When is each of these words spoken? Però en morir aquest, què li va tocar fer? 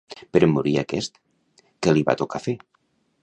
Però 0.35 0.47
en 0.47 0.53
morir 0.53 0.73
aquest, 0.83 1.21
què 1.87 1.95
li 1.97 2.05
va 2.09 2.17
tocar 2.23 2.45
fer? 2.49 2.59